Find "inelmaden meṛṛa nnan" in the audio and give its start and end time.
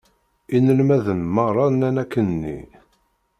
0.55-2.01